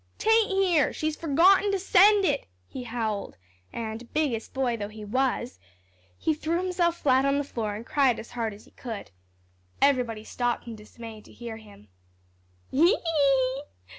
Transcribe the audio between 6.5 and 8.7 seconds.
himself flat on the floor and cried as hard as